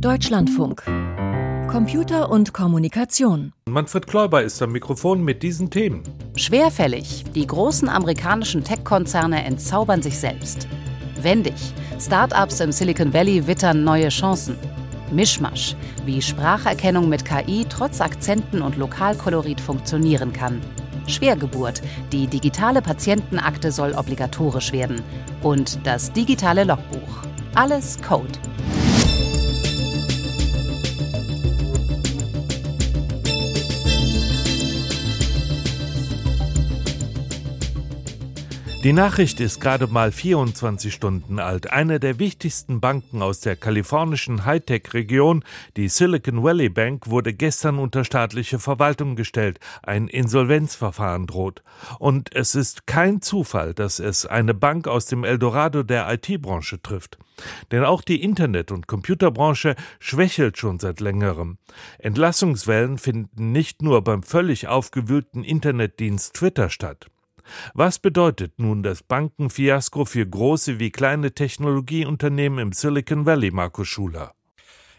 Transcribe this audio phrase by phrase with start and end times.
[0.00, 0.82] Deutschlandfunk.
[1.70, 3.54] Computer und Kommunikation.
[3.66, 6.02] Manfred Kläuber ist am Mikrofon mit diesen Themen.
[6.36, 7.24] Schwerfällig.
[7.34, 10.68] Die großen amerikanischen Tech-Konzerne entzaubern sich selbst.
[11.22, 11.54] Wendig.
[11.98, 14.58] Start-ups im Silicon Valley wittern neue Chancen.
[15.10, 15.74] Mischmasch.
[16.04, 20.60] Wie Spracherkennung mit KI trotz Akzenten und Lokalkolorit funktionieren kann.
[21.06, 21.80] Schwergeburt.
[22.12, 25.00] Die digitale Patientenakte soll obligatorisch werden.
[25.42, 27.22] Und das digitale Logbuch.
[27.54, 28.38] Alles Code.
[38.86, 41.72] Die Nachricht ist gerade mal 24 Stunden alt.
[41.72, 45.42] Eine der wichtigsten Banken aus der kalifornischen Hightech-Region,
[45.76, 49.58] die Silicon Valley Bank, wurde gestern unter staatliche Verwaltung gestellt.
[49.82, 51.64] Ein Insolvenzverfahren droht.
[51.98, 57.18] Und es ist kein Zufall, dass es eine Bank aus dem Eldorado der IT-Branche trifft.
[57.72, 61.58] Denn auch die Internet- und Computerbranche schwächelt schon seit längerem.
[61.98, 67.08] Entlassungswellen finden nicht nur beim völlig aufgewühlten Internetdienst Twitter statt.
[67.74, 74.35] Was bedeutet nun das Bankenfiasko für große wie kleine Technologieunternehmen im Silicon Valley, Markus Schuler?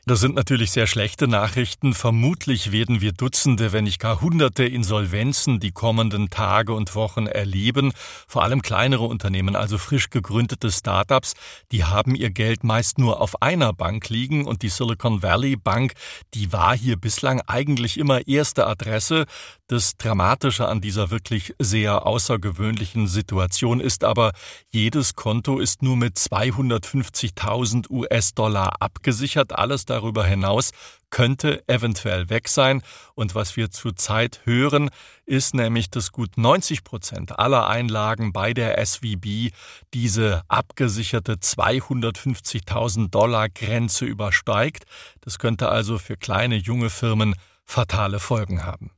[0.08, 1.94] Das sind natürlich sehr schlechte Nachrichten.
[1.94, 7.92] Vermutlich werden wir Dutzende, wenn nicht gar Hunderte Insolvenzen die kommenden Tage und Wochen erleben.
[8.26, 11.34] Vor allem kleinere Unternehmen, also frisch gegründete Startups,
[11.74, 15.92] die haben ihr Geld meist nur auf einer Bank liegen und die Silicon Valley Bank,
[16.34, 19.26] die war hier bislang eigentlich immer erste Adresse.
[19.68, 24.32] Das Dramatische an dieser wirklich sehr außergewöhnlichen Situation ist aber,
[24.70, 29.52] jedes Konto ist nur mit 250.000 US-Dollar abgesichert.
[29.52, 30.72] Alles darüber hinaus
[31.10, 32.82] könnte eventuell weg sein.
[33.16, 34.90] Und was wir zurzeit hören,
[35.26, 39.54] ist nämlich, dass gut 90 Prozent aller Einlagen bei der SVB
[39.94, 44.86] diese abgesicherte 250.000 Dollar Grenze übersteigt.
[45.22, 48.92] Das könnte also für kleine junge Firmen fatale Folgen haben.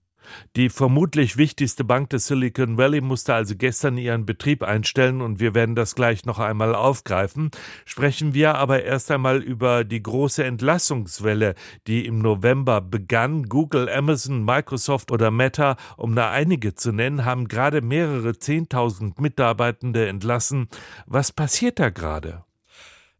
[0.56, 5.56] Die vermutlich wichtigste Bank des Silicon Valley musste also gestern ihren Betrieb einstellen und wir
[5.56, 7.52] werden das gleich noch einmal aufgreifen.
[7.86, 11.56] Sprechen wir aber erst einmal über die große Entlassungswelle,
[11.88, 13.44] die im November begann.
[13.44, 20.08] Google, Amazon, Microsoft oder Meta, um da einige zu nennen, haben gerade mehrere Zehntausend Mitarbeitende
[20.08, 20.68] entlassen.
[21.06, 22.44] Was passiert da gerade?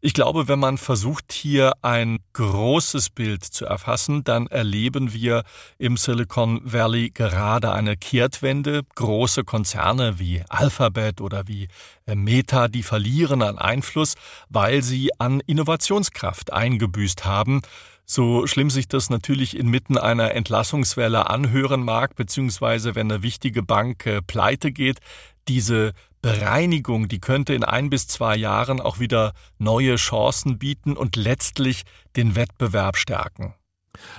[0.02, 5.44] Ich glaube, wenn man versucht, hier ein großes Bild zu erfassen, dann erleben wir
[5.76, 8.80] im Silicon Valley gerade eine Kehrtwende.
[8.94, 11.68] Große Konzerne wie Alphabet oder wie
[12.06, 14.14] äh, Meta, die verlieren an Einfluss,
[14.48, 17.60] weil sie an Innovationskraft eingebüßt haben.
[18.06, 24.06] So schlimm sich das natürlich inmitten einer Entlassungswelle anhören mag, beziehungsweise wenn eine wichtige Bank
[24.06, 25.00] äh, pleite geht,
[25.46, 31.16] diese Bereinigung, die könnte in ein bis zwei Jahren auch wieder neue Chancen bieten und
[31.16, 31.84] letztlich
[32.16, 33.54] den Wettbewerb stärken.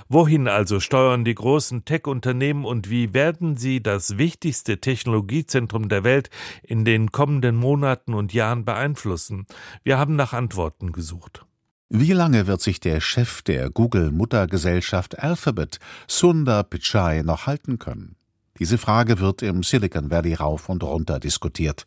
[0.08, 6.28] Wohin also steuern die großen Tech-Unternehmen und wie werden sie das wichtigste Technologiezentrum der Welt
[6.62, 9.46] in den kommenden Monaten und Jahren beeinflussen?
[9.82, 11.46] Wir haben nach Antworten gesucht.
[11.88, 18.16] Wie lange wird sich der Chef der Google-Muttergesellschaft Alphabet, Sundar Pichai, noch halten können?
[18.58, 21.86] Diese Frage wird im Silicon Valley rauf und runter diskutiert.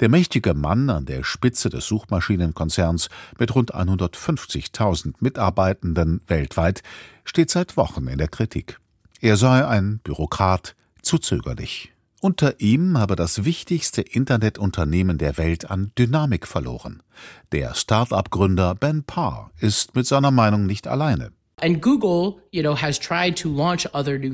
[0.00, 6.82] Der mächtige Mann an der Spitze des Suchmaschinenkonzerns mit rund 150.000 Mitarbeitenden weltweit
[7.24, 8.80] steht seit Wochen in der Kritik.
[9.20, 11.92] Er sei ein Bürokrat, zu zögerlich.
[12.20, 17.02] Unter ihm habe das wichtigste Internetunternehmen der Welt an Dynamik verloren.
[17.52, 21.30] Der Start-up-Gründer Ben Parr ist mit seiner Meinung nicht alleine.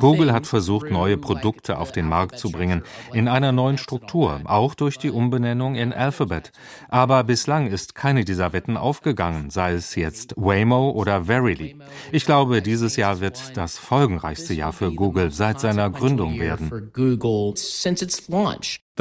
[0.01, 4.75] Google hat versucht, neue Produkte auf den Markt zu bringen, in einer neuen Struktur, auch
[4.75, 6.51] durch die Umbenennung in Alphabet.
[6.89, 11.77] Aber bislang ist keine dieser Wetten aufgegangen, sei es jetzt Waymo oder Verily.
[12.11, 16.91] Ich glaube, dieses Jahr wird das folgenreichste Jahr für Google seit seiner Gründung werden.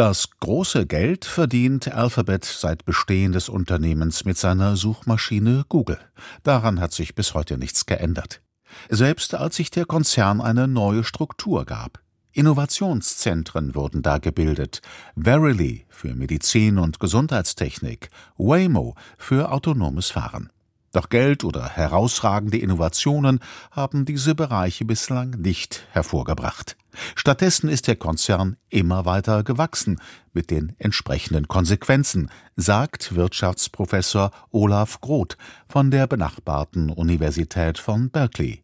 [0.01, 5.99] Das große Geld verdient Alphabet seit Bestehen des Unternehmens mit seiner Suchmaschine Google.
[6.41, 8.41] Daran hat sich bis heute nichts geändert.
[8.89, 11.99] Selbst als sich der Konzern eine neue Struktur gab.
[12.31, 14.81] Innovationszentren wurden da gebildet.
[15.15, 18.09] Verily für Medizin und Gesundheitstechnik,
[18.39, 20.49] Waymo für autonomes Fahren.
[20.93, 23.39] Doch Geld oder herausragende Innovationen
[23.69, 26.75] haben diese Bereiche bislang nicht hervorgebracht.
[27.15, 29.99] Stattdessen ist der Konzern immer weiter gewachsen,
[30.33, 38.61] mit den entsprechenden Konsequenzen, sagt Wirtschaftsprofessor Olaf Groth von der benachbarten Universität von Berkeley.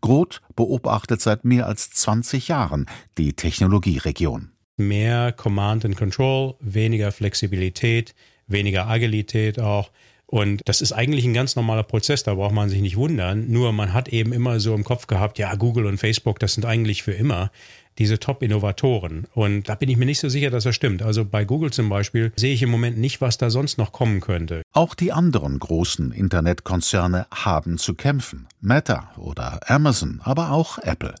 [0.00, 2.86] Groth beobachtet seit mehr als 20 Jahren
[3.18, 4.52] die Technologieregion.
[4.76, 8.14] Mehr Command and Control, weniger Flexibilität,
[8.46, 9.90] weniger Agilität auch
[10.30, 13.50] Und das ist eigentlich ein ganz normaler Prozess, da braucht man sich nicht wundern.
[13.50, 16.64] Nur man hat eben immer so im Kopf gehabt, ja, Google und Facebook, das sind
[16.64, 17.50] eigentlich für immer
[17.98, 19.26] diese Top-Innovatoren.
[19.34, 21.02] Und da bin ich mir nicht so sicher, dass das stimmt.
[21.02, 24.20] Also bei Google zum Beispiel sehe ich im Moment nicht, was da sonst noch kommen
[24.20, 24.62] könnte.
[24.72, 28.46] Auch die anderen großen Internetkonzerne haben zu kämpfen.
[28.60, 31.16] Meta oder Amazon, aber auch Apple.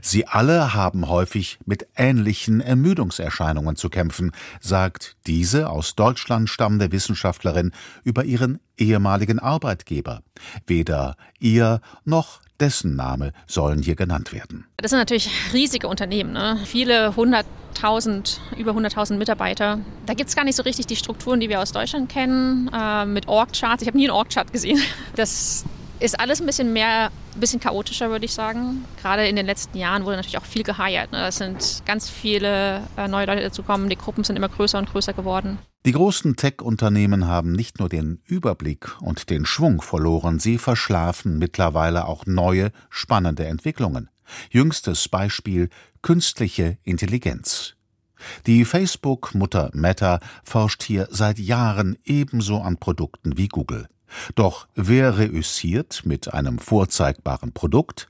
[0.00, 7.72] Sie alle haben häufig mit ähnlichen Ermüdungserscheinungen zu kämpfen, sagt diese aus Deutschland stammende Wissenschaftlerin
[8.04, 10.22] über ihren ehemaligen Arbeitgeber.
[10.66, 14.66] Weder ihr noch dessen Name sollen hier genannt werden.
[14.76, 16.60] Das sind natürlich riesige Unternehmen, ne?
[16.64, 19.80] viele hunderttausend, über hunderttausend Mitarbeiter.
[20.06, 23.04] Da gibt es gar nicht so richtig die Strukturen, die wir aus Deutschland kennen, äh,
[23.04, 23.82] mit Org-Charts.
[23.82, 24.80] Ich habe nie einen Org-Chart gesehen.
[25.16, 25.64] Das
[26.02, 28.84] ist alles ein bisschen mehr, ein bisschen chaotischer, würde ich sagen.
[29.00, 31.12] Gerade in den letzten Jahren wurde natürlich auch viel geheiert.
[31.12, 31.26] Ne?
[31.26, 33.88] Es sind ganz viele äh, neue Leute dazu gekommen.
[33.88, 35.58] Die Gruppen sind immer größer und größer geworden.
[35.84, 42.06] Die großen Tech-Unternehmen haben nicht nur den Überblick und den Schwung verloren, sie verschlafen mittlerweile
[42.06, 44.08] auch neue, spannende Entwicklungen.
[44.50, 45.70] Jüngstes Beispiel
[46.00, 47.74] künstliche Intelligenz.
[48.46, 53.88] Die Facebook-Mutter Meta forscht hier seit Jahren ebenso an Produkten wie Google.
[54.34, 58.08] Doch wer reüssiert mit einem vorzeigbaren Produkt?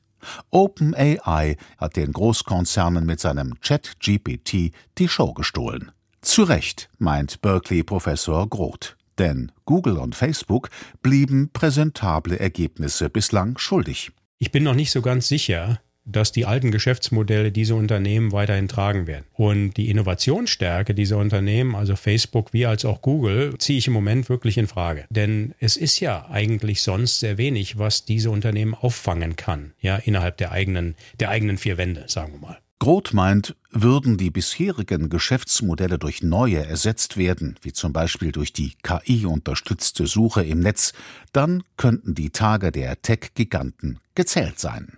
[0.51, 5.93] OpenAI hat den Großkonzernen mit seinem Chat-GPT die Show gestohlen.
[6.21, 8.97] Zu Recht, meint Berkeley-Professor Groth.
[9.19, 10.71] Denn Google und Facebook
[11.03, 14.13] blieben präsentable Ergebnisse bislang schuldig.
[14.39, 19.07] Ich bin noch nicht so ganz sicher, dass die alten Geschäftsmodelle diese Unternehmen weiterhin tragen
[19.07, 19.25] werden.
[19.33, 24.29] Und die Innovationsstärke dieser Unternehmen, also Facebook wie als auch Google, ziehe ich im Moment
[24.29, 25.05] wirklich in Frage.
[25.11, 30.37] Denn es ist ja eigentlich sonst sehr wenig, was diese Unternehmen auffangen kann, ja, innerhalb
[30.37, 32.59] der eigenen, der eigenen vier Wände, sagen wir mal.
[32.83, 38.73] Groth meint, würden die bisherigen Geschäftsmodelle durch neue ersetzt werden, wie zum Beispiel durch die
[38.83, 40.93] KI-unterstützte Suche im Netz,
[41.33, 44.97] dann könnten die Tage der Tech-Giganten gezählt sein.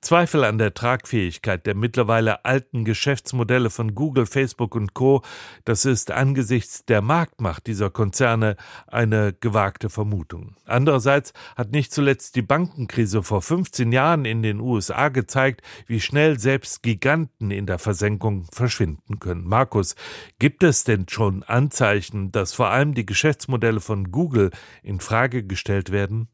[0.00, 5.22] Zweifel an der Tragfähigkeit der mittlerweile alten Geschäftsmodelle von Google, Facebook und Co.
[5.64, 8.56] Das ist angesichts der Marktmacht dieser Konzerne
[8.86, 10.56] eine gewagte Vermutung.
[10.64, 16.38] Andererseits hat nicht zuletzt die Bankenkrise vor 15 Jahren in den USA gezeigt, wie schnell
[16.38, 19.46] selbst Giganten in der Versenkung verschwinden können.
[19.46, 19.94] Markus,
[20.38, 24.50] gibt es denn schon Anzeichen, dass vor allem die Geschäftsmodelle von Google
[24.82, 26.28] in Frage gestellt werden?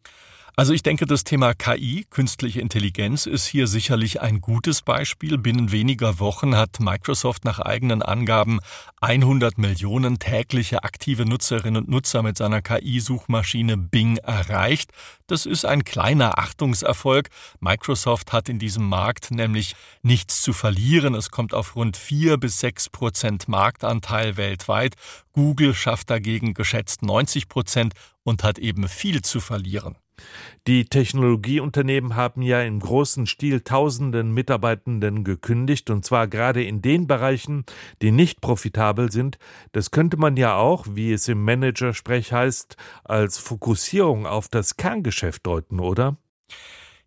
[0.59, 5.39] Also ich denke, das Thema KI, künstliche Intelligenz, ist hier sicherlich ein gutes Beispiel.
[5.39, 8.59] Binnen weniger Wochen hat Microsoft nach eigenen Angaben
[9.01, 14.91] 100 Millionen tägliche aktive Nutzerinnen und Nutzer mit seiner KI-Suchmaschine Bing erreicht.
[15.29, 17.29] Das ist ein kleiner Achtungserfolg.
[17.61, 21.15] Microsoft hat in diesem Markt nämlich nichts zu verlieren.
[21.15, 24.97] Es kommt auf rund vier bis sechs Prozent Marktanteil weltweit.
[25.33, 27.95] Google schafft dagegen geschätzt 90 Prozent
[28.25, 29.95] und hat eben viel zu verlieren.
[30.67, 37.07] Die Technologieunternehmen haben ja im großen Stil tausenden Mitarbeitenden gekündigt, und zwar gerade in den
[37.07, 37.65] Bereichen,
[38.03, 39.39] die nicht profitabel sind.
[39.73, 45.47] Das könnte man ja auch, wie es im Managersprech heißt, als Fokussierung auf das Kerngeschäft
[45.47, 46.17] deuten, oder?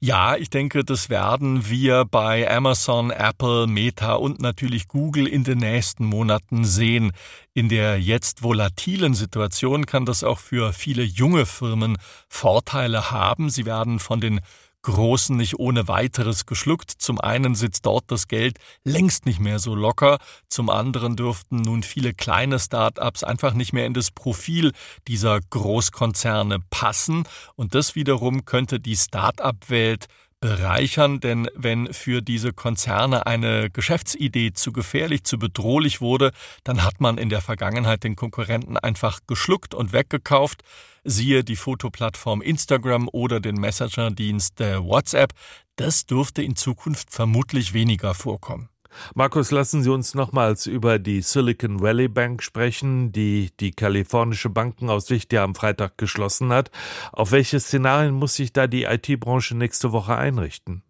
[0.04, 5.60] Ja, ich denke, das werden wir bei Amazon, Apple, Meta und natürlich Google in den
[5.60, 7.12] nächsten Monaten sehen.
[7.54, 13.52] In der jetzt volatilen Situation kann das auch für viele junge Firmen Vorteile haben.
[13.52, 14.42] Sie werden von den
[14.84, 16.92] Großen nicht ohne weiteres geschluckt.
[16.92, 20.18] Zum einen sitzt dort das Geld längst nicht mehr so locker,
[20.50, 24.72] zum anderen dürften nun viele kleine Start-ups einfach nicht mehr in das Profil
[25.08, 30.08] dieser Großkonzerne passen und das wiederum könnte die Start-up-Welt
[30.42, 36.32] bereichern, denn wenn für diese Konzerne eine Geschäftsidee zu gefährlich, zu bedrohlich wurde,
[36.64, 40.64] dann hat man in der Vergangenheit den Konkurrenten einfach geschluckt und weggekauft.
[41.04, 45.34] Siehe die Fotoplattform Instagram oder den Messenger-Dienst WhatsApp.
[45.76, 48.71] Das dürfte in Zukunft vermutlich weniger vorkommen.
[49.16, 55.32] Markus, lassen Sie uns nochmals über die Silicon Valley Bank sprechen, die die kalifornische Bankenaufsicht
[55.34, 56.72] ja am Freitag geschlossen hat.
[57.12, 60.84] Auf welche Szenarien muss sich da die IT-Branche nächste Woche einrichten?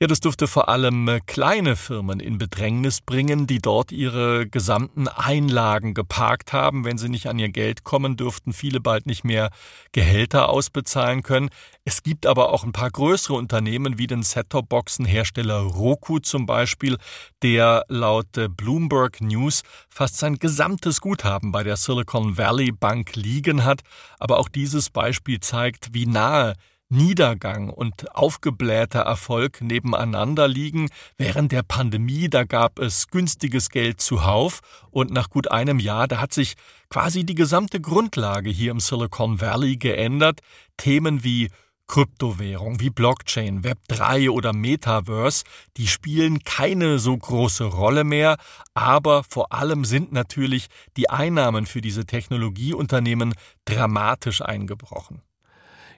[0.00, 5.06] Ja, das dürfte vor allem äh, kleine Firmen in Bedrängnis bringen, die dort ihre gesamten
[5.06, 6.84] Einlagen geparkt haben.
[6.84, 9.50] Wenn sie nicht an ihr Geld kommen, dürften viele bald nicht mehr
[9.92, 11.50] Gehälter ausbezahlen können.
[11.84, 16.96] Es gibt aber auch ein paar größere Unternehmen wie den Set-Top-Boxen-Hersteller Roku zum Beispiel,
[17.42, 23.64] der laut äh, Bloomberg News fast sein gesamtes Guthaben bei der Silicon Valley Bank liegen
[23.64, 23.82] hat.
[24.18, 26.54] Aber auch dieses Beispiel zeigt, wie nahe
[26.92, 30.90] Niedergang und aufgeblähter Erfolg nebeneinander liegen.
[31.16, 36.20] Während der Pandemie, da gab es günstiges Geld zuhauf und nach gut einem Jahr, da
[36.20, 36.54] hat sich
[36.90, 40.40] quasi die gesamte Grundlage hier im Silicon Valley geändert.
[40.76, 41.48] Themen wie
[41.86, 45.44] Kryptowährung wie Blockchain, Web3 oder Metaverse,
[45.76, 48.36] die spielen keine so große Rolle mehr,
[48.72, 53.34] aber vor allem sind natürlich die Einnahmen für diese Technologieunternehmen
[53.64, 55.22] dramatisch eingebrochen.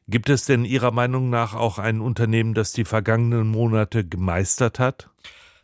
[0.06, 5.08] Gibt es denn Ihrer Meinung nach auch ein Unternehmen, das die vergangenen Monate gemeistert hat?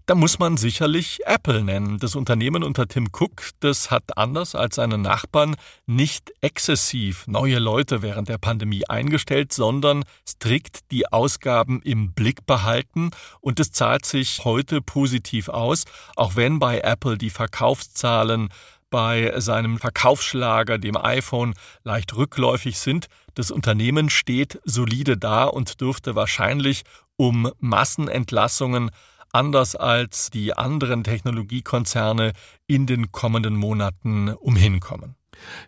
[0.07, 1.99] Da muss man sicherlich Apple nennen.
[1.99, 5.57] Das Unternehmen unter Tim Cook, das hat anders als seine Nachbarn
[5.87, 13.11] nicht exzessiv neue Leute während der Pandemie eingestellt, sondern strikt die Ausgaben im Blick behalten
[13.41, 15.85] und es zahlt sich heute positiv aus,
[16.17, 18.49] auch wenn bei Apple die Verkaufszahlen
[18.91, 21.55] bei seinem Verkaufsschlager, dem iPhone,
[21.85, 23.07] leicht rückläufig sind.
[23.35, 26.83] Das Unternehmen steht solide da und dürfte wahrscheinlich
[27.17, 28.91] um Massenentlassungen
[29.33, 32.33] anders als die anderen Technologiekonzerne
[32.67, 35.15] in den kommenden Monaten umhinkommen.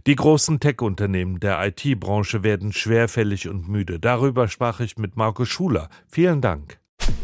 [0.07, 3.99] Die großen Tech-Unternehmen der IT-Branche werden schwerfällig und müde.
[3.99, 5.88] Darüber sprach ich mit Marco Schuler.
[6.09, 6.78] Vielen Dank.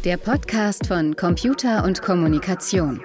[0.04, 3.02] Der Podcast von Computer und Kommunikation.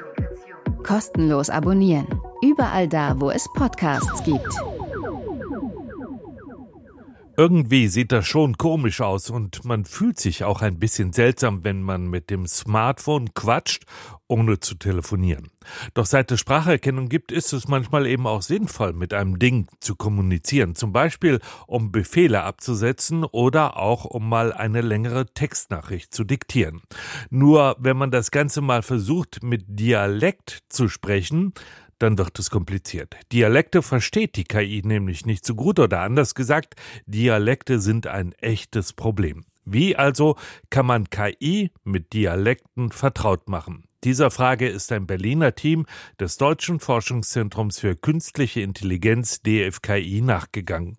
[0.84, 2.08] Kostenlos abonnieren.
[2.42, 4.54] Überall da, wo es Podcasts gibt.
[7.36, 11.82] Irgendwie sieht das schon komisch aus und man fühlt sich auch ein bisschen seltsam, wenn
[11.82, 13.86] man mit dem Smartphone quatscht,
[14.28, 15.50] ohne zu telefonieren.
[15.96, 19.96] Doch seit es Spracherkennung gibt, ist es manchmal eben auch sinnvoll, mit einem Ding zu
[19.96, 20.76] kommunizieren.
[20.76, 26.82] Zum Beispiel, um Befehle abzusetzen oder auch um mal eine längere Textnachricht zu diktieren.
[27.32, 31.54] Nur wenn man das Ganze mal versucht, mit Dialekt zu sprechen,
[32.04, 33.16] dann wird es kompliziert.
[33.32, 38.94] Dialekte versteht die KI nämlich nicht so gut oder anders gesagt, Dialekte sind ein echtes
[38.94, 39.46] Problem.
[39.66, 40.36] Wie also
[40.70, 43.86] kann man KI mit Dialekten vertraut machen?
[44.04, 45.86] Dieser Frage ist ein Berliner Team
[46.20, 50.98] des Deutschen Forschungszentrums für künstliche Intelligenz DFKI nachgegangen.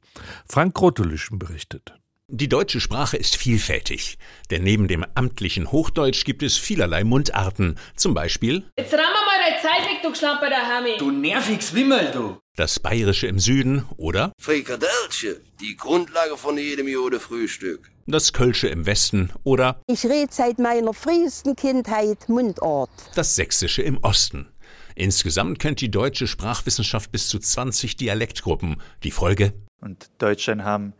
[0.49, 2.01] Frank Grotelischen berichtet.
[2.31, 4.17] Die deutsche Sprache ist vielfältig,
[4.51, 9.61] denn neben dem amtlichen Hochdeutsch gibt es vielerlei Mundarten, zum Beispiel Jetzt ramm mal deine
[9.61, 10.97] Zeit weg, du Schlamper der Hami.
[10.97, 12.39] Du nerviges Wimmel, du.
[12.57, 17.91] Das Bayerische im Süden oder Frikadellche, die Grundlage von jedem Jode Frühstück.
[18.07, 22.89] Das Kölsche im Westen oder Ich rede seit meiner frühesten Kindheit Mundart.
[23.15, 24.49] Das Sächsische im Osten.
[24.95, 28.81] Insgesamt kennt die deutsche Sprachwissenschaft bis zu 20 Dialektgruppen.
[29.03, 29.53] Die Folge?
[29.83, 30.95] Und Deutschen haben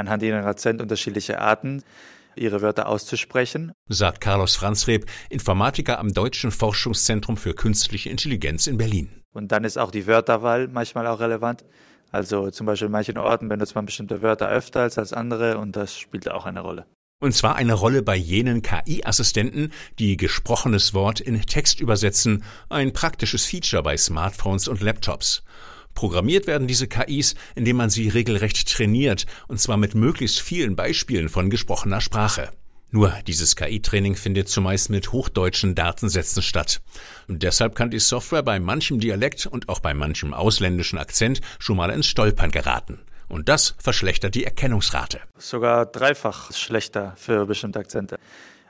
[0.00, 1.82] anhand ihrer Akzent unterschiedliche Arten,
[2.36, 3.72] ihre Wörter auszusprechen.
[3.88, 9.10] Sagt Carlos Franzreb, Informatiker am Deutschen Forschungszentrum für Künstliche Intelligenz in Berlin.
[9.32, 11.64] Und dann ist auch die Wörterwahl manchmal auch relevant.
[12.10, 15.76] Also zum Beispiel in manchen Orten benutzt man bestimmte Wörter öfter als als andere und
[15.76, 16.86] das spielt auch eine Rolle.
[17.20, 23.44] Und zwar eine Rolle bei jenen KI-Assistenten, die gesprochenes Wort in Text übersetzen, ein praktisches
[23.44, 25.44] Feature bei Smartphones und Laptops.
[25.94, 31.28] Programmiert werden diese KIs, indem man sie regelrecht trainiert, und zwar mit möglichst vielen Beispielen
[31.28, 32.50] von gesprochener Sprache.
[32.92, 36.80] Nur dieses KI-Training findet zumeist mit hochdeutschen Datensätzen statt.
[37.28, 41.76] Und deshalb kann die Software bei manchem Dialekt und auch bei manchem ausländischen Akzent schon
[41.76, 43.00] mal ins Stolpern geraten.
[43.28, 45.20] Und das verschlechtert die Erkennungsrate.
[45.38, 48.18] Sogar dreifach schlechter für bestimmte Akzente,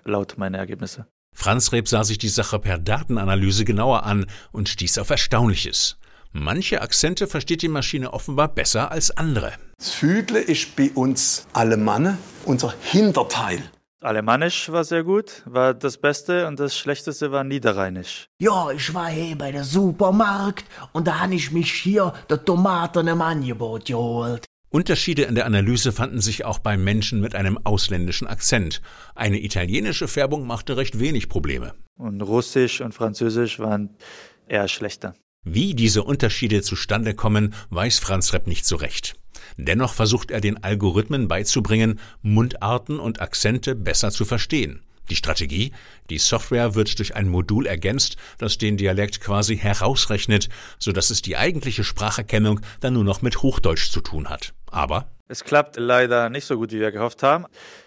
[0.04, 1.06] laut meiner Ergebnisse.
[1.32, 5.96] Franz Reb sah sich die Sache per Datenanalyse genauer an und stieß auf Erstaunliches.
[6.32, 9.52] Manche Akzente versteht die Maschine offenbar besser als andere.
[9.78, 13.62] Das Füdle ist bei uns Alemanne unser Hinterteil.
[14.02, 18.28] Alemannisch war sehr gut, war das Beste und das Schlechteste war Niederrheinisch.
[18.40, 23.08] Ja, ich war hier bei der Supermarkt und da habe ich mich hier der Tomaten
[23.08, 24.46] im Angebot geholt.
[24.70, 28.80] Unterschiede in der Analyse fanden sich auch bei Menschen mit einem ausländischen Akzent.
[29.16, 31.74] Eine italienische Färbung machte recht wenig Probleme.
[31.98, 33.96] Und Russisch und Französisch waren
[34.46, 35.14] eher schlechter.
[35.42, 39.14] Wie diese Unterschiede zustande kommen, weiß Franz Repp nicht so recht.
[39.56, 44.82] Dennoch versucht er den Algorithmen beizubringen, Mundarten und Akzente besser zu verstehen.
[45.08, 45.72] Die Strategie?
[46.10, 51.36] Die Software wird durch ein Modul ergänzt, das den Dialekt quasi herausrechnet, sodass es die
[51.36, 54.52] eigentliche Spracherkennung dann nur noch mit Hochdeutsch zu tun hat.
[54.70, 57.46] Aber es klappt leider nicht so gut, wie wir gehofft haben.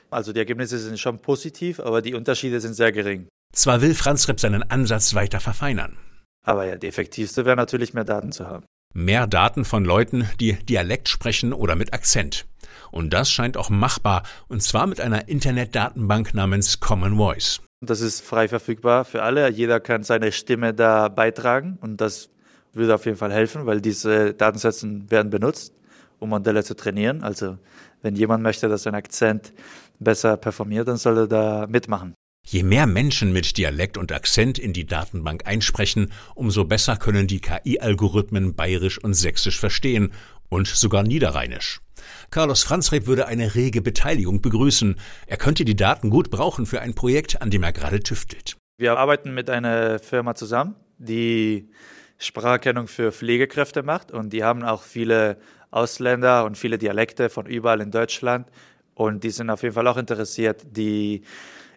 [0.09, 3.27] Also die Ergebnisse sind schon positiv, aber die Unterschiede sind sehr gering.
[3.53, 5.97] Zwar will Franz Repp seinen Ansatz weiter verfeinern.
[6.43, 8.65] Aber ja, die effektivste wäre natürlich mehr Daten zu haben.
[8.93, 12.45] Mehr Daten von Leuten, die Dialekt sprechen oder mit Akzent.
[12.91, 17.59] Und das scheint auch machbar, und zwar mit einer Internetdatenbank namens Common Voice.
[17.81, 19.49] Das ist frei verfügbar für alle.
[19.49, 22.29] Jeder kann seine Stimme da beitragen und das
[22.71, 25.73] würde auf jeden Fall helfen, weil diese Datensätze werden benutzt,
[26.19, 27.23] um Modelle zu trainieren.
[27.23, 27.57] Also
[28.01, 29.53] wenn jemand möchte, dass sein Akzent
[29.99, 32.13] besser performiert, dann soll er da mitmachen.
[32.53, 37.39] Je mehr Menschen mit Dialekt und Akzent in die Datenbank einsprechen, umso besser können die
[37.39, 40.13] KI-Algorithmen Bayerisch und Sächsisch verstehen
[40.49, 41.81] und sogar Niederrheinisch.
[42.29, 44.97] Carlos Franzreb würde eine rege Beteiligung begrüßen.
[45.25, 48.55] Er könnte die Daten gut brauchen für ein Projekt, an dem er gerade tüftelt.
[48.77, 51.71] Wir arbeiten mit einer Firma zusammen, die
[52.19, 55.37] Spracherkennung für Pflegekräfte macht und die haben auch viele
[55.71, 58.47] Ausländer und viele Dialekte von überall in Deutschland
[58.93, 61.23] und die sind auf jeden Fall auch interessiert, die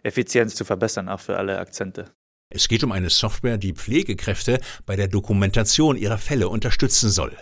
[0.07, 2.05] Effizienz zu verbessern, auch für alle Akzente.
[2.49, 7.35] Es geht um eine Software, die Pflegekräfte bei der Dokumentation ihrer Fälle unterstützen soll.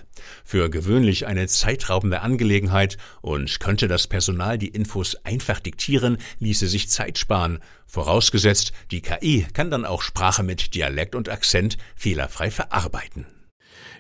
[0.44, 6.90] Für gewöhnlich eine zeitraubende Angelegenheit und könnte das Personal die Infos einfach diktieren, ließe sich
[6.90, 7.60] Zeit sparen.
[7.86, 13.28] Vorausgesetzt, die KI kann dann auch Sprache mit Dialekt und Akzent fehlerfrei verarbeiten.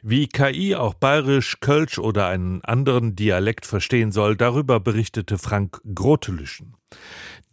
[0.07, 6.75] Wie KI auch Bayerisch, Kölsch oder einen anderen Dialekt verstehen soll, darüber berichtete Frank Grotelüschen.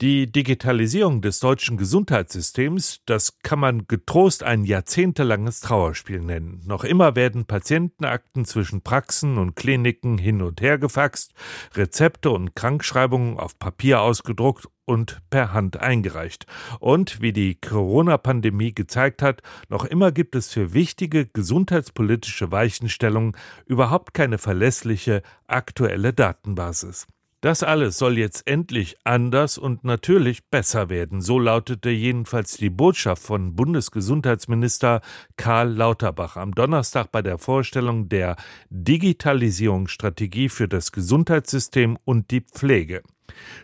[0.02, 6.61] Die Digitalisierung des deutschen Gesundheitssystems, das kann man getrost ein jahrzehntelanges Trauerspiel nennen.
[6.66, 11.35] Noch immer werden Patientenakten zwischen Praxen und Kliniken hin und her gefaxt,
[11.76, 16.47] Rezepte und Krankschreibungen auf Papier ausgedruckt und per Hand eingereicht.
[16.80, 24.14] Und wie die Corona-Pandemie gezeigt hat, noch immer gibt es für wichtige gesundheitspolitische Weichenstellungen überhaupt
[24.14, 27.06] keine verlässliche aktuelle Datenbasis.
[27.43, 31.21] Das alles soll jetzt endlich anders und natürlich besser werden.
[31.21, 35.01] So lautete jedenfalls die Botschaft von Bundesgesundheitsminister
[35.37, 38.37] Karl Lauterbach am Donnerstag bei der Vorstellung der
[38.71, 43.03] Digitalisierungsstrategie für das Gesundheitssystem und die Pflege.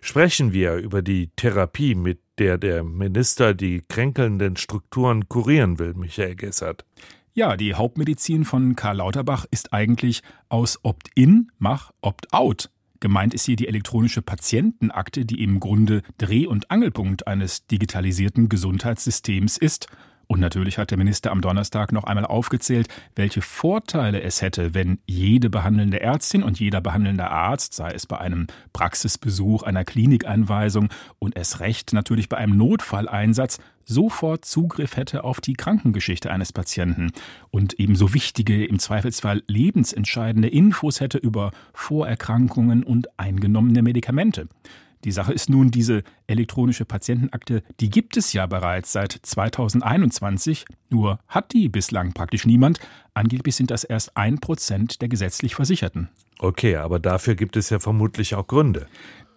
[0.01, 6.35] Sprechen wir über die Therapie, mit der der Minister die kränkelnden Strukturen kurieren will, Michael
[6.35, 6.85] Gessert.
[7.33, 13.57] Ja, die Hauptmedizin von Karl Lauterbach ist eigentlich aus Opt-in mach Opt-out Gemeint ist hier
[13.57, 19.87] die elektronische Patientenakte, die im Grunde Dreh- und Angelpunkt eines digitalisierten Gesundheitssystems ist.
[20.29, 24.99] Und natürlich hat der Minister am Donnerstag noch einmal aufgezählt, welche Vorteile es hätte, wenn
[25.07, 31.35] jede behandelnde Ärztin und jeder behandelnde Arzt, sei es bei einem Praxisbesuch, einer Klinikeinweisung und
[31.35, 37.11] es recht natürlich bei einem Notfalleinsatz, sofort Zugriff hätte auf die Krankengeschichte eines Patienten
[37.51, 44.47] und ebenso wichtige, im Zweifelsfall lebensentscheidende Infos hätte über Vorerkrankungen und eingenommene Medikamente.
[45.05, 51.19] Die Sache ist nun, diese elektronische Patientenakte, die gibt es ja bereits seit 2021, nur
[51.29, 52.81] hat die bislang praktisch niemand.
[53.15, 56.09] Angeblich sind das erst ein Prozent der gesetzlich Versicherten.
[56.39, 58.87] Okay, aber dafür gibt es ja vermutlich auch Gründe.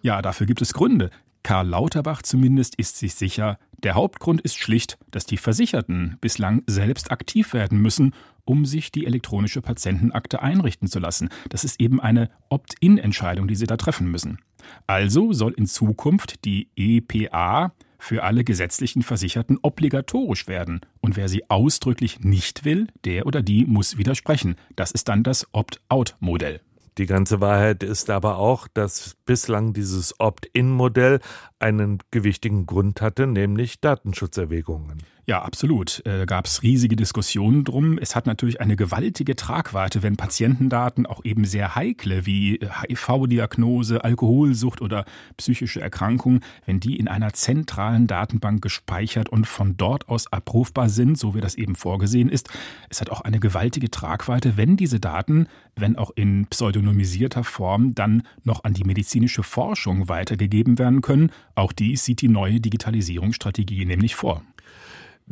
[0.02, 1.10] Ja, dafür gibt es Gründe.
[1.42, 7.10] Karl Lauterbach zumindest ist sich sicher, der Hauptgrund ist schlicht, dass die Versicherten bislang selbst
[7.10, 11.30] aktiv werden müssen, um sich die elektronische Patientenakte einrichten zu lassen.
[11.48, 14.38] Das ist eben eine Opt-in-Entscheidung, die sie da treffen müssen.
[14.86, 20.80] Also soll in Zukunft die EPA für alle gesetzlichen Versicherten obligatorisch werden.
[21.00, 24.56] Und wer sie ausdrücklich nicht will, der oder die muss widersprechen.
[24.74, 26.60] Das ist dann das Opt-out-Modell.
[26.98, 31.20] Die ganze Wahrheit ist aber auch, dass bislang dieses Opt-in-Modell
[31.58, 34.98] einen gewichtigen Grund hatte, nämlich Datenschutzerwägungen.
[35.24, 36.02] Ja, absolut.
[36.04, 37.96] Da äh, gab es riesige Diskussionen drum.
[37.96, 44.80] Es hat natürlich eine gewaltige Tragweite, wenn Patientendaten auch eben sehr heikle wie HIV-Diagnose, Alkoholsucht
[44.80, 45.04] oder
[45.36, 51.16] psychische Erkrankung, wenn die in einer zentralen Datenbank gespeichert und von dort aus abrufbar sind,
[51.16, 52.48] so wie das eben vorgesehen ist.
[52.90, 58.24] Es hat auch eine gewaltige Tragweite, wenn diese Daten, wenn auch in pseudonymisierter Form, dann
[58.42, 61.30] noch an die medizinische Forschung weitergegeben werden können.
[61.54, 64.42] Auch dies sieht die neue Digitalisierungsstrategie nämlich vor.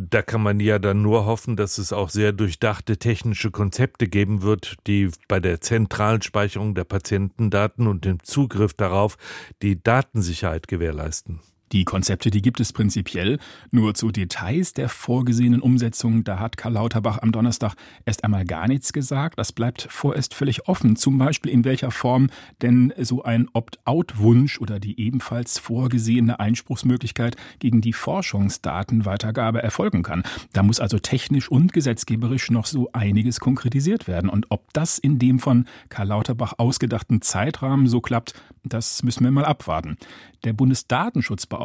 [0.09, 4.41] Da kann man ja dann nur hoffen, dass es auch sehr durchdachte technische Konzepte geben
[4.41, 9.19] wird, die bei der zentralen Speicherung der Patientendaten und dem Zugriff darauf
[9.61, 11.41] die Datensicherheit gewährleisten.
[11.73, 13.39] Die Konzepte, die gibt es prinzipiell.
[13.71, 18.67] Nur zu Details der vorgesehenen Umsetzung, da hat Karl Lauterbach am Donnerstag erst einmal gar
[18.67, 19.39] nichts gesagt.
[19.39, 20.97] Das bleibt vorerst völlig offen.
[20.97, 22.29] Zum Beispiel in welcher Form
[22.61, 30.25] denn so ein Opt-out-Wunsch oder die ebenfalls vorgesehene Einspruchsmöglichkeit gegen die Forschungsdatenweitergabe erfolgen kann.
[30.53, 34.29] Da muss also technisch und gesetzgeberisch noch so einiges konkretisiert werden.
[34.29, 39.31] Und ob das in dem von Karl Lauterbach ausgedachten Zeitrahmen so klappt, das müssen wir
[39.31, 39.97] mal abwarten.
[40.45, 41.60] Der Bundesdatenschutzbeauftragte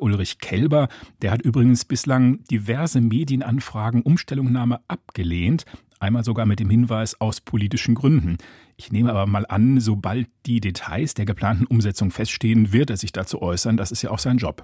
[0.00, 0.88] Ulrich Kelber,
[1.22, 5.64] der hat übrigens bislang diverse Medienanfragen Umstellungnahme abgelehnt,
[6.00, 8.38] einmal sogar mit dem Hinweis aus politischen Gründen.
[8.76, 13.12] Ich nehme aber mal an, sobald die Details der geplanten Umsetzung feststehen, wird er sich
[13.12, 13.76] dazu äußern.
[13.76, 14.62] Das ist ja auch sein Job.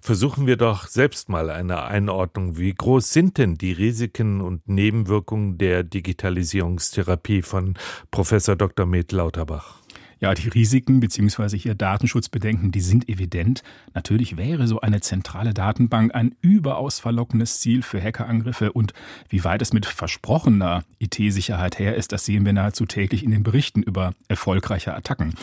[0.00, 2.56] Versuchen wir doch selbst mal eine Einordnung.
[2.58, 7.74] Wie groß sind denn die Risiken und Nebenwirkungen der Digitalisierungstherapie von
[8.10, 8.86] Professor Dr.
[8.86, 9.83] Med Lauterbach?
[10.24, 11.58] Ja, die Risiken bzw.
[11.58, 13.62] hier Datenschutzbedenken, die sind evident.
[13.92, 18.94] Natürlich wäre so eine zentrale Datenbank ein überaus verlockendes Ziel für Hackerangriffe und
[19.28, 23.42] wie weit es mit versprochener IT-Sicherheit her ist, das sehen wir nahezu täglich in den
[23.42, 25.34] Berichten über erfolgreiche Attacken.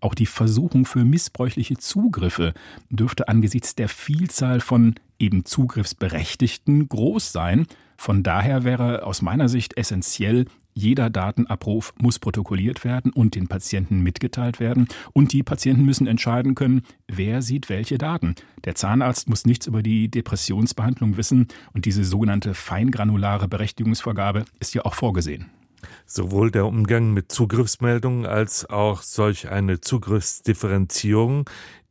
[0.00, 2.54] Auch die Versuchung für missbräuchliche Zugriffe
[2.88, 7.66] dürfte angesichts der Vielzahl von eben Zugriffsberechtigten groß sein.
[7.98, 14.00] Von daher wäre aus meiner Sicht essentiell, jeder Datenabruf muss protokolliert werden und den Patienten
[14.00, 14.88] mitgeteilt werden.
[15.12, 18.34] Und die Patienten müssen entscheiden können, wer sieht welche Daten.
[18.64, 24.84] Der Zahnarzt muss nichts über die Depressionsbehandlung wissen und diese sogenannte feingranulare Berechtigungsvergabe ist ja
[24.84, 25.50] auch vorgesehen.
[26.06, 31.48] Sowohl der Umgang mit Zugriffsmeldungen als auch solch eine Zugriffsdifferenzierung,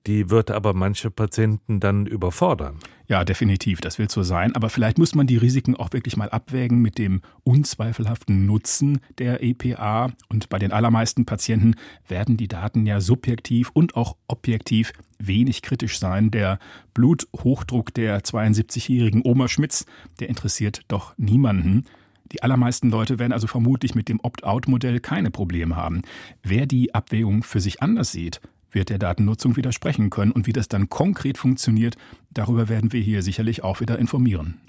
[0.07, 2.79] die wird aber manche Patienten dann überfordern.
[3.10, 4.56] Ja, definitiv, das wird so sein.
[4.56, 9.41] Aber vielleicht muss man die Risiken auch wirklich mal abwägen mit dem unzweifelhaften Nutzen der
[9.41, 10.12] EPA.
[10.30, 11.74] Und bei den allermeisten Patienten
[12.08, 16.30] werden die Daten ja subjektiv und auch objektiv wenig kritisch sein.
[16.30, 16.60] Der
[16.93, 19.88] Bluthochdruck der 72-jährigen Oma Schmitz,
[20.19, 21.86] der interessiert doch niemanden.
[22.32, 26.04] Die allermeisten Leute werden also vermutlich mit dem Opt-out-Modell keine Probleme haben.
[26.43, 28.39] Wer die Abwägung für sich anders sieht,
[28.72, 30.32] wird der Datennutzung widersprechen können.
[30.32, 31.98] Und wie das dann konkret funktioniert,
[32.31, 34.59] darüber werden wir hier sicherlich auch wieder informieren.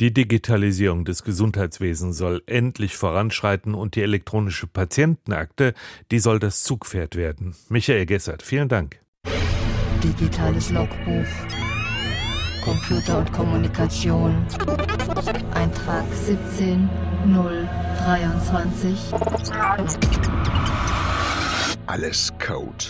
[0.00, 5.74] Die Digitalisierung des Gesundheitswesens soll endlich voranschreiten und die elektronische Patientenakte,
[6.12, 7.56] die soll das Zugpferd werden.
[7.68, 9.00] Michael Gessert, vielen Dank.
[10.04, 11.26] Digitales Logbuch.
[12.62, 14.46] Computer und Kommunikation.
[15.54, 18.96] Eintrag 17023.
[21.86, 22.84] Alles Code.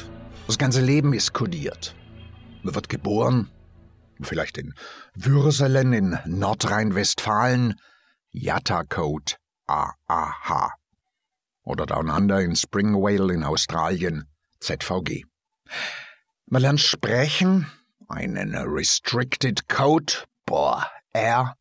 [0.47, 1.95] Das ganze Leben ist kodiert.
[2.63, 3.49] Man wird geboren,
[4.25, 4.75] vielleicht in
[5.15, 7.75] Würselen in Nordrhein-Westfalen,
[8.31, 9.35] Yatta-Code
[9.67, 10.75] AAH.
[11.63, 14.29] Oder Down Under in Springvale in Australien,
[14.61, 15.25] ZVG.
[16.47, 17.67] Man lernt sprechen,
[18.09, 20.15] einen Restricted Code,
[20.47, 21.55] boah, R,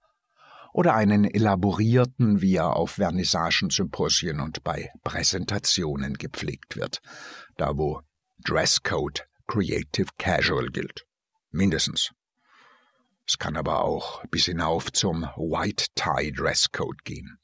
[0.73, 7.01] oder einen elaborierten, wie er auf Vernissagen, Symposien und bei Präsentationen gepflegt wird,
[7.57, 8.01] da wo
[8.45, 11.05] Dresscode Creative Casual gilt.
[11.51, 12.11] Mindestens.
[13.27, 17.37] Es kann aber auch bis hinauf zum White Tie Dresscode gehen.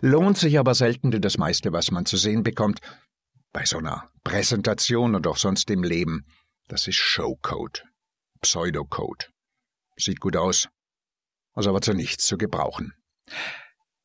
[0.00, 2.80] Lohnt sich aber selten, denn das meiste, was man zu sehen bekommt,
[3.52, 6.26] bei so einer Präsentation und auch sonst im Leben,
[6.68, 7.84] das ist Showcode,
[8.40, 9.30] Pseudocode.
[9.96, 10.68] Sieht gut aus,
[11.56, 12.94] ist aber zu nichts zu gebrauchen.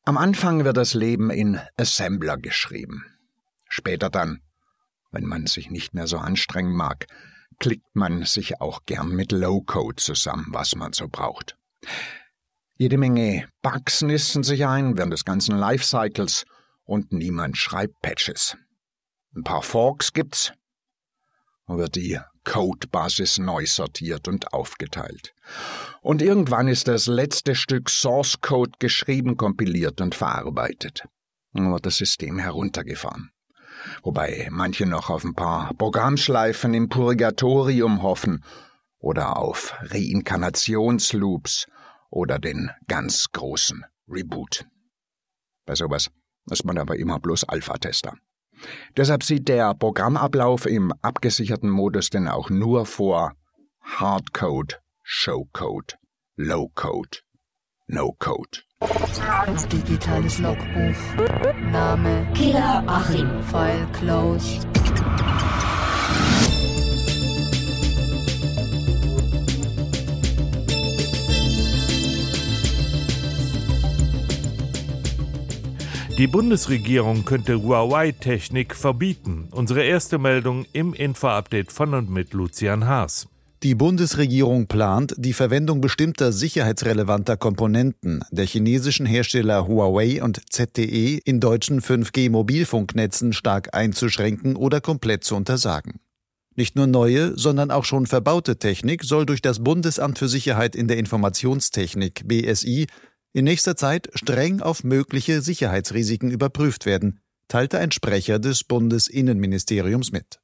[0.04, 3.04] Am Anfang wird das Leben in Assembler geschrieben.
[3.68, 4.42] Später dann
[5.16, 7.06] wenn man sich nicht mehr so anstrengen mag,
[7.58, 11.56] klickt man sich auch gern mit Low-Code zusammen, was man so braucht.
[12.76, 16.44] Jede Menge Bugs nisten sich ein während des ganzen Lifecycles
[16.84, 18.56] und niemand schreibt Patches.
[19.34, 20.52] Ein paar Forks gibt's,
[21.66, 25.34] wird die Codebasis neu sortiert und aufgeteilt.
[26.00, 31.04] Und irgendwann ist das letzte Stück Source Code geschrieben, kompiliert und verarbeitet.
[31.52, 33.32] Dann wird das System heruntergefahren
[34.02, 38.44] wobei manche noch auf ein paar Programmschleifen im Purgatorium hoffen
[38.98, 41.66] oder auf Reinkarnationsloops
[42.10, 44.66] oder den ganz großen Reboot.
[45.66, 46.10] Bei sowas
[46.50, 48.14] ist man aber immer bloß Alpha-Tester.
[48.96, 53.34] Deshalb sieht der Programmablauf im abgesicherten Modus denn auch nur vor
[53.82, 55.98] Hardcode, Showcode,
[56.36, 57.22] Lowcode,
[57.88, 58.64] No-Code.
[59.70, 60.96] Digitales Logbuch.
[61.70, 63.40] Name Killer Achim.
[63.44, 64.66] File closed.
[76.18, 79.48] Die Bundesregierung könnte Huawei-Technik verbieten.
[79.52, 83.28] Unsere erste Meldung im Info-Update von und mit Lucian Haas.
[83.62, 91.40] Die Bundesregierung plant, die Verwendung bestimmter sicherheitsrelevanter Komponenten der chinesischen Hersteller Huawei und ZTE in
[91.40, 96.00] deutschen 5G-Mobilfunknetzen stark einzuschränken oder komplett zu untersagen.
[96.54, 100.86] Nicht nur neue, sondern auch schon verbaute Technik soll durch das Bundesamt für Sicherheit in
[100.86, 102.86] der Informationstechnik BSI
[103.32, 110.40] in nächster Zeit streng auf mögliche Sicherheitsrisiken überprüft werden, teilte ein Sprecher des Bundesinnenministeriums mit.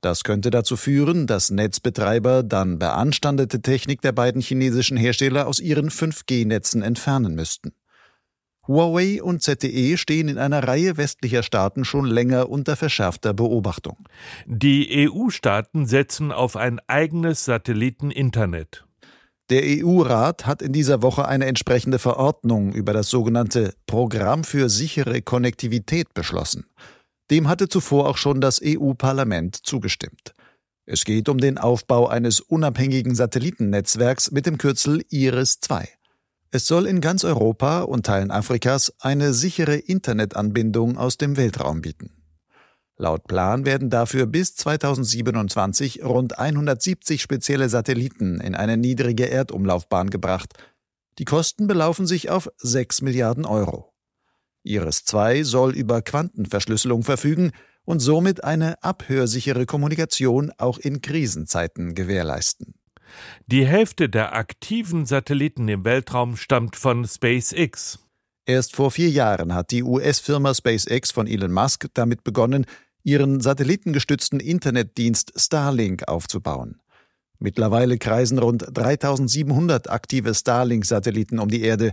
[0.00, 5.90] Das könnte dazu führen, dass Netzbetreiber dann beanstandete Technik der beiden chinesischen Hersteller aus ihren
[5.90, 7.72] 5G-Netzen entfernen müssten.
[8.66, 13.96] Huawei und ZTE stehen in einer Reihe westlicher Staaten schon länger unter verschärfter Beobachtung.
[14.46, 18.84] Die EU-Staaten setzen auf ein eigenes Satelliteninternet.
[19.50, 25.22] Der EU-Rat hat in dieser Woche eine entsprechende Verordnung über das sogenannte Programm für sichere
[25.22, 26.66] Konnektivität beschlossen.
[27.30, 30.34] Dem hatte zuvor auch schon das EU-Parlament zugestimmt.
[30.84, 35.86] Es geht um den Aufbau eines unabhängigen Satellitennetzwerks mit dem Kürzel IRIS-2.
[36.50, 42.10] Es soll in ganz Europa und Teilen Afrikas eine sichere Internetanbindung aus dem Weltraum bieten.
[42.96, 50.54] Laut Plan werden dafür bis 2027 rund 170 spezielle Satelliten in eine niedrige Erdumlaufbahn gebracht.
[51.18, 53.89] Die Kosten belaufen sich auf 6 Milliarden Euro.
[54.64, 57.52] Iris-2 soll über Quantenverschlüsselung verfügen
[57.84, 62.74] und somit eine abhörsichere Kommunikation auch in Krisenzeiten gewährleisten.
[63.46, 67.98] Die Hälfte der aktiven Satelliten im Weltraum stammt von SpaceX.
[68.46, 72.66] Erst vor vier Jahren hat die US-Firma SpaceX von Elon Musk damit begonnen,
[73.02, 76.80] ihren satellitengestützten Internetdienst Starlink aufzubauen.
[77.38, 81.92] Mittlerweile kreisen rund 3700 aktive Starlink-Satelliten um die Erde.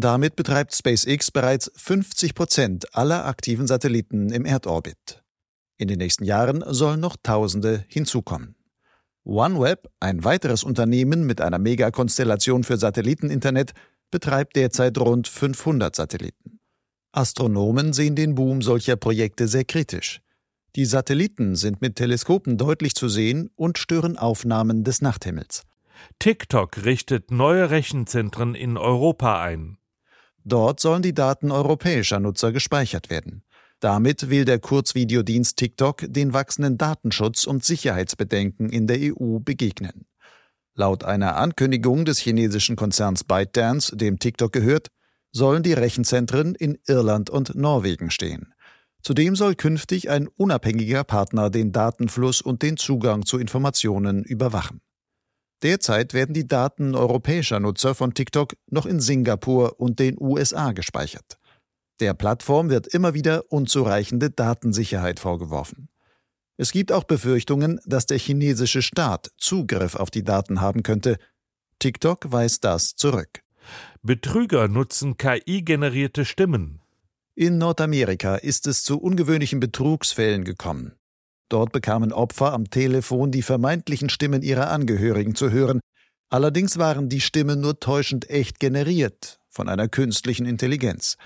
[0.00, 5.22] Damit betreibt SpaceX bereits 50 Prozent aller aktiven Satelliten im Erdorbit.
[5.76, 8.54] In den nächsten Jahren sollen noch Tausende hinzukommen.
[9.24, 13.72] OneWeb, ein weiteres Unternehmen mit einer Megakonstellation für Satelliteninternet,
[14.10, 16.60] betreibt derzeit rund 500 Satelliten.
[17.12, 20.22] Astronomen sehen den Boom solcher Projekte sehr kritisch.
[20.76, 25.64] Die Satelliten sind mit Teleskopen deutlich zu sehen und stören Aufnahmen des Nachthimmels.
[26.18, 29.76] TikTok richtet neue Rechenzentren in Europa ein.
[30.50, 33.44] Dort sollen die Daten europäischer Nutzer gespeichert werden.
[33.78, 40.06] Damit will der Kurzvideodienst TikTok den wachsenden Datenschutz- und Sicherheitsbedenken in der EU begegnen.
[40.74, 44.88] Laut einer Ankündigung des chinesischen Konzerns ByteDance, dem TikTok gehört,
[45.30, 48.52] sollen die Rechenzentren in Irland und Norwegen stehen.
[49.02, 54.80] Zudem soll künftig ein unabhängiger Partner den Datenfluss und den Zugang zu Informationen überwachen.
[55.62, 61.38] Derzeit werden die Daten europäischer Nutzer von TikTok noch in Singapur und den USA gespeichert.
[62.00, 65.90] Der Plattform wird immer wieder unzureichende Datensicherheit vorgeworfen.
[66.56, 71.18] Es gibt auch Befürchtungen, dass der chinesische Staat Zugriff auf die Daten haben könnte.
[71.78, 73.42] TikTok weist das zurück.
[74.02, 76.80] Betrüger nutzen KI-generierte Stimmen.
[77.34, 80.99] In Nordamerika ist es zu ungewöhnlichen Betrugsfällen gekommen.
[81.50, 85.80] Dort bekamen Opfer am Telefon die vermeintlichen Stimmen ihrer Angehörigen zu hören.
[86.30, 91.16] Allerdings waren die Stimmen nur täuschend echt generiert von einer künstlichen Intelligenz.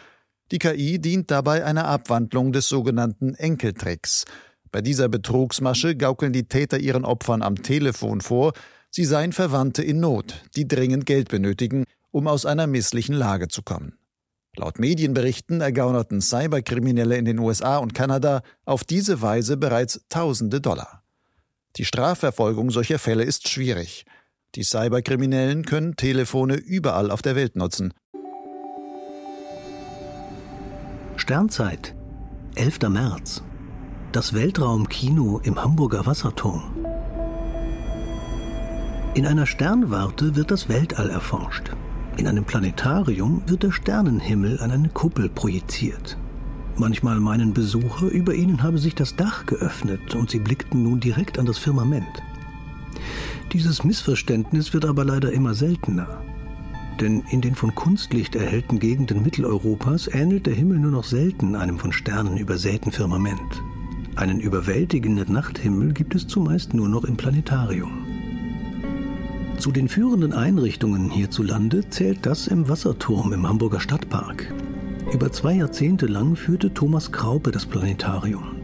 [0.50, 4.24] Die KI dient dabei einer Abwandlung des sogenannten Enkeltricks.
[4.72, 8.54] Bei dieser Betrugsmasche gaukeln die Täter ihren Opfern am Telefon vor,
[8.90, 13.62] sie seien Verwandte in Not, die dringend Geld benötigen, um aus einer misslichen Lage zu
[13.62, 13.98] kommen.
[14.56, 21.02] Laut Medienberichten ergaunerten Cyberkriminelle in den USA und Kanada auf diese Weise bereits Tausende Dollar.
[21.76, 24.04] Die Strafverfolgung solcher Fälle ist schwierig.
[24.54, 27.92] Die Cyberkriminellen können Telefone überall auf der Welt nutzen.
[31.16, 31.96] Sternzeit,
[32.54, 32.88] 11.
[32.88, 33.42] März.
[34.12, 36.84] Das Weltraumkino im Hamburger Wasserturm.
[39.14, 41.72] In einer Sternwarte wird das Weltall erforscht.
[42.16, 46.16] In einem Planetarium wird der Sternenhimmel an eine Kuppel projiziert.
[46.76, 51.38] Manchmal meinen Besucher, über ihnen habe sich das Dach geöffnet und sie blickten nun direkt
[51.38, 52.22] an das Firmament.
[53.52, 56.22] Dieses Missverständnis wird aber leider immer seltener.
[57.00, 61.78] Denn in den von Kunstlicht erhellten Gegenden Mitteleuropas ähnelt der Himmel nur noch selten einem
[61.78, 63.62] von Sternen übersäten Firmament.
[64.14, 68.03] Einen überwältigenden Nachthimmel gibt es zumeist nur noch im Planetarium.
[69.64, 74.52] Zu den führenden Einrichtungen hierzulande zählt das im Wasserturm im Hamburger Stadtpark.
[75.10, 78.56] Über zwei Jahrzehnte lang führte Thomas Kraupe das Planetarium.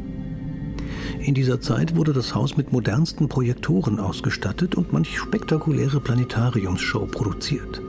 [1.20, 7.80] In dieser Zeit wurde das Haus mit modernsten Projektoren ausgestattet und manch spektakuläre Planetariumsshow produziert.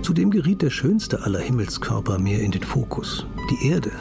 [0.00, 3.92] Zudem geriet der schönste aller Himmelskörper mehr in den Fokus, die Erde.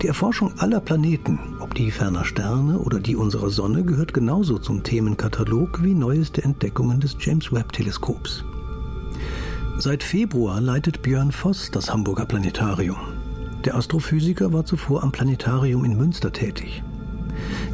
[0.00, 1.40] Die Erforschung aller Planeten,
[1.74, 7.16] die ferner Sterne oder die unserer Sonne, gehört genauso zum Themenkatalog wie neueste Entdeckungen des
[7.18, 8.44] James Webb Teleskops.
[9.78, 12.98] Seit Februar leitet Björn Voss das Hamburger Planetarium.
[13.64, 16.82] Der Astrophysiker war zuvor am Planetarium in Münster tätig.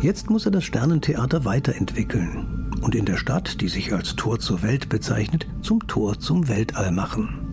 [0.00, 4.62] Jetzt muss er das Sternentheater weiterentwickeln und in der Stadt, die sich als Tor zur
[4.62, 7.47] Welt bezeichnet, zum Tor zum Weltall machen.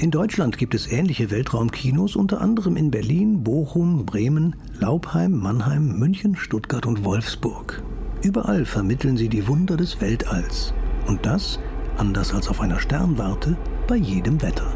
[0.00, 6.36] In Deutschland gibt es ähnliche Weltraumkinos, unter anderem in Berlin, Bochum, Bremen, Laubheim, Mannheim, München,
[6.36, 7.82] Stuttgart und Wolfsburg.
[8.22, 10.72] Überall vermitteln sie die Wunder des Weltalls.
[11.08, 11.58] Und das,
[11.96, 13.56] anders als auf einer Sternwarte,
[13.88, 14.72] bei jedem Wetter.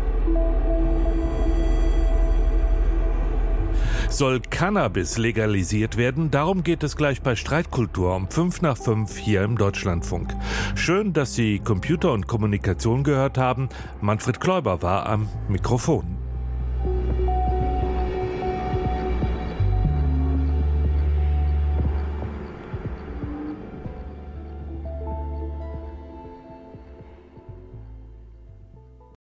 [4.13, 6.31] Soll Cannabis legalisiert werden?
[6.31, 10.37] Darum geht es gleich bei Streitkultur um 5 nach 5 hier im Deutschlandfunk.
[10.75, 13.71] Schön, dass Sie Computer und Kommunikation gehört haben.
[14.03, 16.22] Manfred Kläuber war am Mikrofon.